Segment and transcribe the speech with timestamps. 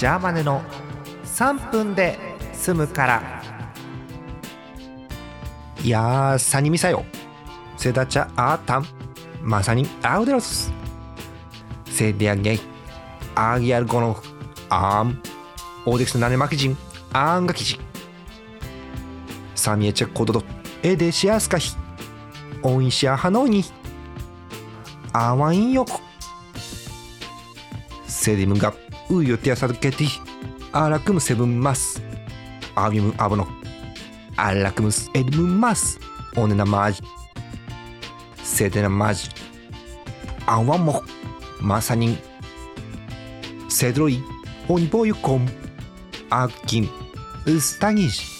[0.00, 0.62] ジャーマネの
[1.26, 2.18] 3分で
[2.54, 3.42] 済むから。
[5.84, 7.04] いやーサニミサヨ。
[7.76, 8.86] セダチャアータン。
[9.42, 10.72] マサニアウデロス。
[11.84, 12.60] セディアゲイ。
[13.34, 14.22] アーギアルゴノフ。
[14.70, 15.20] アーム。
[15.84, 16.78] オーディクスナネマキジン。
[17.12, 17.78] アーンガキジン。
[19.54, 20.42] サミエチェコドド。
[20.82, 21.76] エデシアスカヒ。
[22.62, 22.90] オンイン
[25.72, 26.09] ヨコ。
[28.10, 28.74] セディムが
[29.08, 30.08] ウヨティアサルケティ
[30.72, 32.02] アラクムセブンマス
[32.74, 33.46] アビムアブノ
[34.36, 35.98] アラクムスエルムマス
[36.36, 37.02] オネナマジ
[38.42, 39.28] セデナマジ
[40.46, 41.02] アワモ
[41.60, 42.18] マサニン、
[43.68, 44.22] セドイ、
[44.68, 45.48] オニボヨコン、
[46.30, 46.88] アッキン、
[47.46, 48.39] ウスタニジ